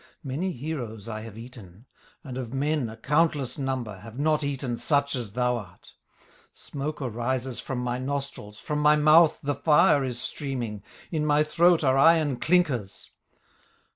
Many 0.23 0.51
heroes 0.51 1.07
I 1.07 1.21
have 1.21 1.37
eaten, 1.37 1.85
And 2.23 2.35
of 2.39 2.55
men 2.55 2.89
a 2.89 2.97
countless 2.97 3.59
number, 3.59 3.99
Have 3.99 4.17
not 4.17 4.43
eaten 4.43 4.75
such 4.75 5.15
as 5.15 5.33
thou 5.33 5.57
art; 5.57 5.93
Smoke 6.53 7.03
arises 7.03 7.59
from 7.59 7.77
my 7.77 7.99
nostrils, 7.99 8.57
From 8.57 8.79
my 8.79 8.95
mouth 8.95 9.37
the 9.43 9.53
fire 9.53 10.03
is 10.03 10.19
streaming, 10.19 10.81
In 11.11 11.23
my 11.23 11.43
throat 11.43 11.83
are 11.83 11.99
iron 11.99 12.37
clinkers. 12.37 13.11